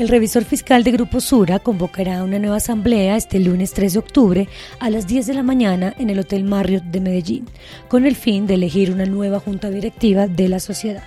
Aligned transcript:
El 0.00 0.08
revisor 0.08 0.46
fiscal 0.46 0.82
de 0.82 0.92
Grupo 0.92 1.20
Sura 1.20 1.58
convocará 1.58 2.24
una 2.24 2.38
nueva 2.38 2.56
asamblea 2.56 3.18
este 3.18 3.38
lunes 3.38 3.74
3 3.74 3.92
de 3.92 3.98
octubre 3.98 4.48
a 4.78 4.88
las 4.88 5.06
10 5.06 5.26
de 5.26 5.34
la 5.34 5.42
mañana 5.42 5.94
en 5.98 6.08
el 6.08 6.18
Hotel 6.18 6.42
Marriott 6.44 6.84
de 6.84 7.02
Medellín, 7.02 7.44
con 7.86 8.06
el 8.06 8.16
fin 8.16 8.46
de 8.46 8.54
elegir 8.54 8.90
una 8.90 9.04
nueva 9.04 9.40
junta 9.40 9.68
directiva 9.68 10.26
de 10.26 10.48
la 10.48 10.58
sociedad. 10.58 11.02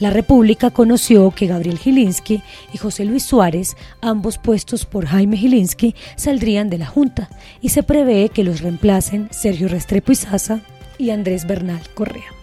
La 0.00 0.10
República 0.10 0.72
conoció 0.72 1.30
que 1.30 1.46
Gabriel 1.46 1.78
Gilinski 1.78 2.42
y 2.72 2.78
José 2.78 3.04
Luis 3.04 3.22
Suárez, 3.22 3.76
ambos 4.00 4.38
puestos 4.38 4.84
por 4.84 5.06
Jaime 5.06 5.36
Gilinski, 5.36 5.94
saldrían 6.16 6.70
de 6.70 6.78
la 6.78 6.86
Junta 6.86 7.30
y 7.60 7.68
se 7.68 7.84
prevé 7.84 8.30
que 8.30 8.42
los 8.42 8.62
reemplacen 8.62 9.28
Sergio 9.30 9.68
Restrepo 9.68 10.10
Izaza 10.10 10.58
y 10.98 11.10
Andrés 11.10 11.46
Bernal 11.46 11.82
Correa. 11.94 12.33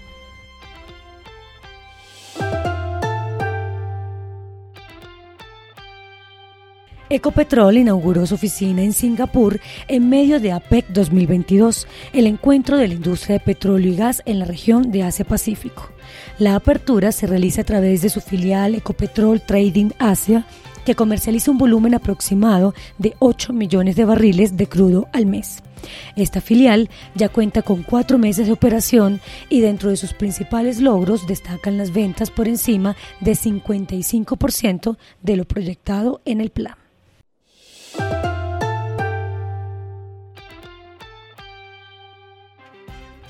Ecopetrol 7.12 7.76
inauguró 7.76 8.26
su 8.26 8.36
oficina 8.36 8.84
en 8.84 8.94
Singapur 8.94 9.60
en 9.90 10.08
medio 10.08 10.40
de 10.40 10.54
APEC 10.54 10.88
2022, 10.88 11.86
el 12.14 12.26
encuentro 12.26 12.78
de 12.78 12.88
la 12.88 12.94
industria 12.94 13.34
de 13.34 13.44
petróleo 13.44 13.92
y 13.92 13.98
gas 13.98 14.24
en 14.26 14.40
la 14.40 14.46
región 14.46 14.94
de 14.94 15.03
Asia-Pacífico. 15.03 15.90
La 16.40 16.56
apertura 16.56 17.12
se 17.12 17.28
realiza 17.28 17.64
a 17.64 17.66
través 17.66 18.02
de 18.02 18.09
su 18.09 18.22
filial 18.22 18.76
Ecopetrol 18.76 19.42
Trading 19.42 19.90
Asia, 20.00 20.45
que 20.86 20.95
comercializa 20.95 21.52
un 21.52 21.58
volumen 21.58 21.95
aproximado 21.95 22.73
de 22.98 23.14
8 23.20 23.52
millones 23.52 23.98
de 23.98 24.06
barriles 24.06 24.56
de 24.56 24.68
crudo 24.68 25.09
al 25.12 25.25
mes. 25.25 25.62
Esta 26.16 26.40
filial 26.40 26.90
ya 27.14 27.28
cuenta 27.28 27.62
con 27.62 27.84
cuatro 27.84 28.20
meses 28.20 28.48
de 28.48 28.53
operación 28.53 29.20
y 29.50 29.59
dentro 29.59 29.90
de 29.90 29.98
sus 29.98 30.14
principales 30.14 30.80
logros 30.80 31.28
destacan 31.28 31.78
las 31.78 31.92
ventas 31.92 32.31
por 32.31 32.48
encima 32.48 32.96
de 33.20 33.34
55% 33.34 34.96
de 35.22 35.36
lo 35.36 35.44
proyectado 35.44 36.22
en 36.23 36.40
el 36.40 36.52
plan. 36.52 36.75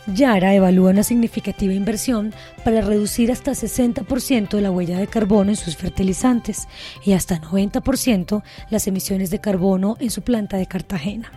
Yara 0.08 0.54
evalúa 0.54 0.92
una 0.92 1.04
significativa 1.04 1.74
inversión 1.74 2.34
para 2.64 2.82
reducir 2.82 3.32
hasta 3.32 3.52
60% 3.52 4.50
de 4.50 4.62
la 4.62 4.72
huella 4.72 4.98
de 4.98 5.08
carbono 5.08 5.52
en 5.52 5.56
sus 5.56 5.76
fertilizantes 5.78 6.68
y 7.06 7.14
hasta 7.14 7.40
90% 7.40 8.44
las 8.70 8.88
emisiones 8.88 9.30
de 9.30 9.40
carbono 9.40 9.98
en 10.00 10.10
su 10.10 10.22
planta 10.22 10.58
de 10.58 10.66
Cartagena. 10.66 11.32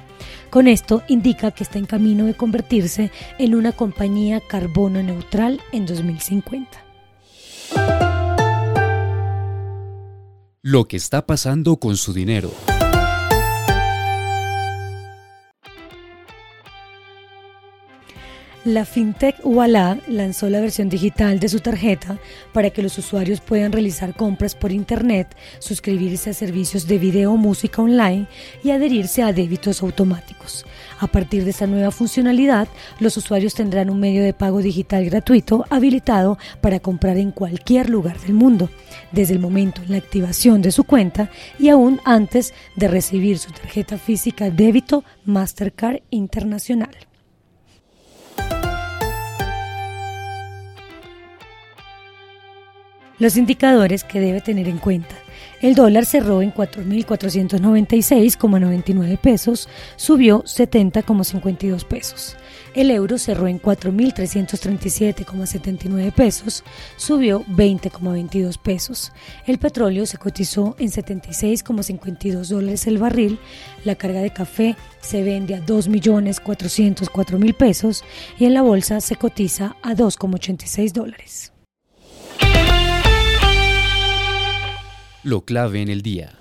Con 0.50 0.68
esto 0.68 1.02
indica 1.08 1.50
que 1.50 1.64
está 1.64 1.78
en 1.78 1.86
camino 1.86 2.26
de 2.26 2.34
convertirse 2.34 3.10
en 3.38 3.54
una 3.54 3.72
compañía 3.72 4.40
carbono 4.40 5.02
neutral 5.02 5.60
en 5.72 5.86
2050. 5.86 6.84
Lo 10.62 10.88
que 10.88 10.96
está 10.96 11.26
pasando 11.26 11.76
con 11.76 11.96
su 11.96 12.14
dinero. 12.14 12.50
La 18.64 18.86
fintech 18.86 19.36
Walla 19.44 19.98
lanzó 20.08 20.48
la 20.48 20.58
versión 20.58 20.88
digital 20.88 21.38
de 21.38 21.50
su 21.50 21.60
tarjeta 21.60 22.18
para 22.54 22.70
que 22.70 22.82
los 22.82 22.96
usuarios 22.96 23.42
puedan 23.42 23.72
realizar 23.72 24.16
compras 24.16 24.54
por 24.54 24.72
Internet, 24.72 25.36
suscribirse 25.58 26.30
a 26.30 26.32
servicios 26.32 26.88
de 26.88 26.96
video 26.96 27.32
o 27.32 27.36
música 27.36 27.82
online 27.82 28.26
y 28.62 28.70
adherirse 28.70 29.22
a 29.22 29.34
débitos 29.34 29.82
automáticos. 29.82 30.64
A 30.98 31.08
partir 31.08 31.44
de 31.44 31.50
esta 31.50 31.66
nueva 31.66 31.90
funcionalidad, 31.90 32.66
los 33.00 33.18
usuarios 33.18 33.52
tendrán 33.52 33.90
un 33.90 34.00
medio 34.00 34.24
de 34.24 34.32
pago 34.32 34.62
digital 34.62 35.04
gratuito 35.04 35.66
habilitado 35.68 36.38
para 36.62 36.80
comprar 36.80 37.18
en 37.18 37.32
cualquier 37.32 37.90
lugar 37.90 38.18
del 38.20 38.32
mundo, 38.32 38.70
desde 39.12 39.34
el 39.34 39.40
momento 39.40 39.82
en 39.82 39.90
la 39.90 39.98
activación 39.98 40.62
de 40.62 40.72
su 40.72 40.84
cuenta 40.84 41.30
y 41.58 41.68
aún 41.68 42.00
antes 42.06 42.54
de 42.76 42.88
recibir 42.88 43.38
su 43.38 43.52
tarjeta 43.52 43.98
física 43.98 44.48
débito 44.48 45.04
Mastercard 45.26 46.00
Internacional. 46.08 46.96
Los 53.18 53.36
indicadores 53.36 54.02
que 54.02 54.20
debe 54.20 54.40
tener 54.40 54.66
en 54.68 54.78
cuenta. 54.78 55.14
El 55.60 55.76
dólar 55.76 56.04
cerró 56.04 56.42
en 56.42 56.52
4.496,99 56.52 59.18
pesos, 59.18 59.68
subió 59.96 60.42
70,52 60.42 61.84
pesos. 61.84 62.36
El 62.74 62.90
euro 62.90 63.16
cerró 63.18 63.46
en 63.46 63.62
4.337,79 63.62 66.12
pesos, 66.12 66.64
subió 66.96 67.44
20,22 67.46 68.58
pesos. 68.58 69.12
El 69.46 69.58
petróleo 69.58 70.06
se 70.06 70.18
cotizó 70.18 70.74
en 70.78 70.90
76,52 70.90 72.48
dólares 72.48 72.88
el 72.88 72.98
barril. 72.98 73.38
La 73.84 73.94
carga 73.94 74.20
de 74.20 74.32
café 74.32 74.74
se 75.00 75.22
vende 75.22 75.54
a 75.54 75.64
2.404.000 75.64 77.54
pesos 77.54 78.02
y 78.38 78.46
en 78.46 78.54
la 78.54 78.62
bolsa 78.62 79.00
se 79.00 79.14
cotiza 79.16 79.76
a 79.82 79.94
2,86 79.94 80.92
dólares. 80.92 81.53
Lo 85.24 85.40
clave 85.40 85.80
en 85.80 85.88
el 85.88 86.02
día. 86.02 86.34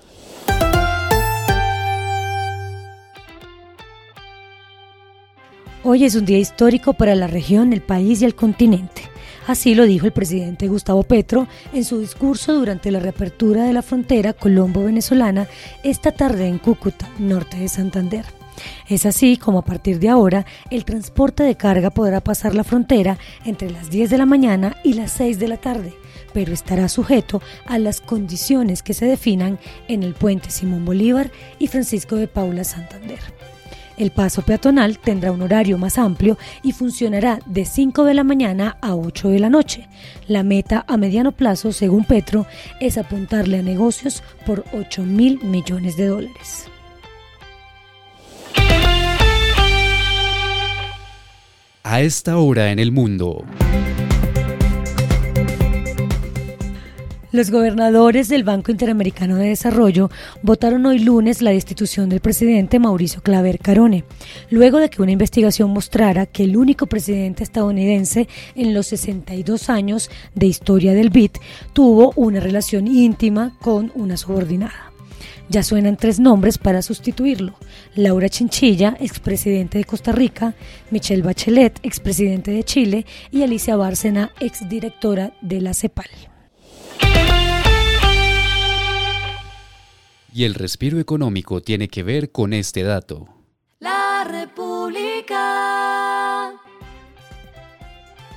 Hoy 5.82 6.04
es 6.04 6.14
un 6.14 6.26
día 6.26 6.36
histórico 6.36 6.92
para 6.92 7.14
la 7.14 7.26
región, 7.26 7.72
el 7.72 7.80
país 7.80 8.20
y 8.20 8.26
el 8.26 8.34
continente. 8.34 9.00
Así 9.46 9.74
lo 9.74 9.84
dijo 9.84 10.04
el 10.04 10.12
presidente 10.12 10.68
Gustavo 10.68 11.02
Petro 11.02 11.48
en 11.72 11.86
su 11.86 11.98
discurso 11.98 12.52
durante 12.52 12.90
la 12.90 13.00
reapertura 13.00 13.64
de 13.64 13.72
la 13.72 13.80
frontera 13.80 14.34
colombo-venezolana 14.34 15.48
esta 15.82 16.12
tarde 16.12 16.46
en 16.46 16.58
Cúcuta, 16.58 17.08
norte 17.18 17.56
de 17.56 17.68
Santander. 17.68 18.26
Es 18.86 19.06
así 19.06 19.38
como 19.38 19.60
a 19.60 19.64
partir 19.64 19.98
de 19.98 20.10
ahora 20.10 20.44
el 20.70 20.84
transporte 20.84 21.42
de 21.42 21.56
carga 21.56 21.88
podrá 21.88 22.20
pasar 22.20 22.54
la 22.54 22.64
frontera 22.64 23.16
entre 23.46 23.70
las 23.70 23.88
10 23.88 24.10
de 24.10 24.18
la 24.18 24.26
mañana 24.26 24.76
y 24.84 24.92
las 24.92 25.12
6 25.12 25.38
de 25.38 25.48
la 25.48 25.56
tarde, 25.56 25.94
pero 26.34 26.52
estará 26.52 26.90
sujeto 26.90 27.40
a 27.64 27.78
las 27.78 28.02
condiciones 28.02 28.82
que 28.82 28.92
se 28.92 29.06
definan 29.06 29.58
en 29.88 30.02
el 30.02 30.12
puente 30.12 30.50
Simón 30.50 30.84
Bolívar 30.84 31.30
y 31.58 31.68
Francisco 31.68 32.16
de 32.16 32.28
Paula 32.28 32.64
Santander. 32.64 33.20
El 33.96 34.10
paso 34.10 34.42
peatonal 34.42 34.98
tendrá 34.98 35.30
un 35.30 35.42
horario 35.42 35.78
más 35.78 35.98
amplio 35.98 36.36
y 36.62 36.72
funcionará 36.72 37.38
de 37.46 37.64
5 37.64 38.04
de 38.04 38.14
la 38.14 38.24
mañana 38.24 38.76
a 38.80 38.96
8 38.96 39.28
de 39.28 39.38
la 39.38 39.48
noche. 39.48 39.88
La 40.26 40.42
meta 40.42 40.84
a 40.88 40.96
mediano 40.96 41.30
plazo, 41.30 41.72
según 41.72 42.04
Petro, 42.04 42.46
es 42.80 42.98
apuntarle 42.98 43.58
a 43.58 43.62
negocios 43.62 44.22
por 44.44 44.64
8 44.72 45.04
mil 45.04 45.38
millones 45.44 45.96
de 45.96 46.06
dólares. 46.06 46.64
A 51.84 52.00
esta 52.00 52.38
hora 52.38 52.72
en 52.72 52.80
el 52.80 52.90
mundo. 52.90 53.44
Los 57.34 57.50
gobernadores 57.50 58.28
del 58.28 58.44
Banco 58.44 58.70
Interamericano 58.70 59.34
de 59.34 59.48
Desarrollo 59.48 60.08
votaron 60.42 60.86
hoy 60.86 61.00
lunes 61.00 61.42
la 61.42 61.50
destitución 61.50 62.08
del 62.08 62.20
presidente 62.20 62.78
Mauricio 62.78 63.22
Claver 63.22 63.58
Carone, 63.58 64.04
luego 64.50 64.78
de 64.78 64.88
que 64.88 65.02
una 65.02 65.10
investigación 65.10 65.72
mostrara 65.72 66.26
que 66.26 66.44
el 66.44 66.56
único 66.56 66.86
presidente 66.86 67.42
estadounidense 67.42 68.28
en 68.54 68.72
los 68.72 68.86
62 68.86 69.68
años 69.68 70.12
de 70.36 70.46
historia 70.46 70.94
del 70.94 71.10
BID 71.10 71.32
tuvo 71.72 72.12
una 72.14 72.38
relación 72.38 72.86
íntima 72.86 73.56
con 73.60 73.90
una 73.96 74.16
subordinada. 74.16 74.92
Ya 75.48 75.64
suenan 75.64 75.96
tres 75.96 76.20
nombres 76.20 76.56
para 76.56 76.82
sustituirlo. 76.82 77.54
Laura 77.96 78.28
Chinchilla, 78.28 78.96
expresidente 79.00 79.78
de 79.78 79.84
Costa 79.84 80.12
Rica, 80.12 80.54
Michelle 80.92 81.24
Bachelet, 81.24 81.80
expresidente 81.82 82.52
de 82.52 82.62
Chile, 82.62 83.06
y 83.32 83.42
Alicia 83.42 83.74
Bárcena, 83.74 84.30
exdirectora 84.38 85.32
de 85.42 85.60
la 85.60 85.74
CEPAL. 85.74 86.33
Y 90.36 90.42
el 90.42 90.54
respiro 90.54 90.98
económico 90.98 91.60
tiene 91.62 91.86
que 91.86 92.02
ver 92.02 92.32
con 92.32 92.52
este 92.54 92.82
dato. 92.82 93.28
La 93.78 94.26
República. 94.28 95.40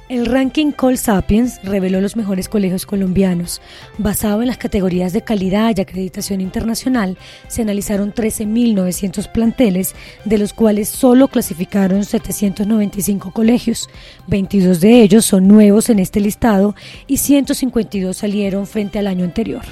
El 0.08 0.28
ranking 0.28 0.74
Col 0.74 1.00
Sapiens 1.00 1.60
reveló 1.64 2.00
los 2.00 2.16
mejores 2.16 2.50
colegios 2.50 2.86
colombianos. 2.86 3.64
Basado 3.98 4.44
en 4.44 4.48
las 4.48 4.60
categorías 4.60 5.12
de 5.12 5.24
calidad 5.24 5.74
y 5.76 5.82
acreditación 5.82 6.40
internacional, 6.40 7.18
se 7.48 7.64
analizaron 7.64 8.14
13.900 8.14 9.32
planteles, 9.32 9.96
de 10.24 10.38
los 10.38 10.54
cuales 10.54 10.90
solo 10.90 11.30
clasificaron 11.30 12.06
795 12.06 13.32
colegios. 13.32 13.90
22 14.28 14.82
de 14.82 15.02
ellos 15.02 15.26
son 15.26 15.48
nuevos 15.48 15.90
en 15.90 15.98
este 15.98 16.20
listado 16.20 16.76
y 17.08 17.18
152 17.18 18.16
salieron 18.16 18.68
frente 18.68 19.00
al 19.00 19.08
año 19.08 19.26
anterior. 19.26 19.64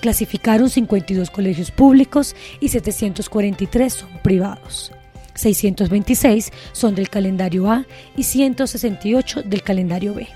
Clasificaron 0.00 0.70
52 0.70 1.30
colegios 1.30 1.70
públicos 1.70 2.36
y 2.60 2.68
743 2.68 3.92
son 3.92 4.10
privados. 4.22 4.92
626 5.34 6.52
son 6.72 6.94
del 6.94 7.08
calendario 7.08 7.70
A 7.70 7.84
y 8.16 8.24
168 8.24 9.42
del 9.42 9.62
calendario 9.62 10.14
B. 10.14 10.26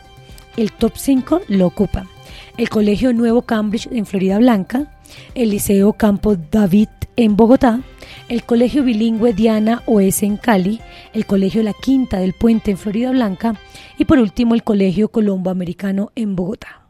El 0.56 0.72
top 0.72 0.92
5 0.96 1.42
lo 1.48 1.66
ocupan 1.66 2.08
el 2.56 2.68
Colegio 2.68 3.12
Nuevo 3.12 3.42
Cambridge 3.42 3.88
en 3.90 4.06
Florida 4.06 4.38
Blanca, 4.38 4.86
el 5.34 5.50
Liceo 5.50 5.92
Campo 5.94 6.36
David 6.36 6.88
en 7.16 7.36
Bogotá, 7.36 7.80
el 8.28 8.44
Colegio 8.44 8.82
Bilingüe 8.82 9.32
Diana 9.32 9.82
OS 9.86 10.22
en 10.22 10.36
Cali, 10.36 10.80
el 11.12 11.26
Colegio 11.26 11.62
La 11.62 11.72
Quinta 11.72 12.18
del 12.18 12.34
Puente 12.34 12.70
en 12.70 12.78
Florida 12.78 13.10
Blanca 13.10 13.54
y 13.98 14.04
por 14.04 14.18
último 14.18 14.54
el 14.54 14.64
Colegio 14.64 15.08
Colombo 15.08 15.50
Americano 15.50 16.10
en 16.14 16.36
Bogotá. 16.36 16.81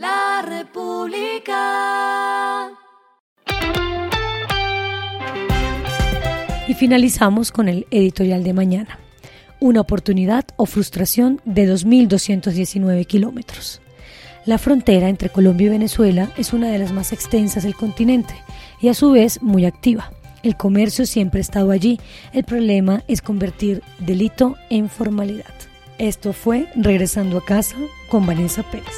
La 0.00 0.42
República. 0.46 1.58
Y 6.68 6.74
finalizamos 6.74 7.50
con 7.50 7.68
el 7.68 7.84
editorial 7.90 8.44
de 8.44 8.52
mañana. 8.52 9.00
Una 9.58 9.80
oportunidad 9.80 10.44
o 10.54 10.66
frustración 10.66 11.40
de 11.44 11.68
2.219 11.68 13.06
kilómetros. 13.06 13.80
La 14.46 14.58
frontera 14.58 15.08
entre 15.08 15.30
Colombia 15.30 15.66
y 15.66 15.70
Venezuela 15.70 16.30
es 16.36 16.52
una 16.52 16.70
de 16.70 16.78
las 16.78 16.92
más 16.92 17.12
extensas 17.12 17.64
del 17.64 17.74
continente 17.74 18.34
y 18.80 18.90
a 18.90 18.94
su 18.94 19.10
vez 19.10 19.42
muy 19.42 19.64
activa. 19.64 20.12
El 20.44 20.56
comercio 20.56 21.06
siempre 21.06 21.40
ha 21.40 21.40
estado 21.40 21.72
allí. 21.72 21.98
El 22.32 22.44
problema 22.44 23.02
es 23.08 23.20
convertir 23.20 23.82
delito 23.98 24.54
en 24.70 24.88
formalidad. 24.88 25.54
Esto 25.98 26.32
fue 26.32 26.68
Regresando 26.76 27.38
a 27.38 27.44
casa 27.44 27.74
con 28.08 28.26
Vanessa 28.26 28.62
Pérez. 28.62 28.94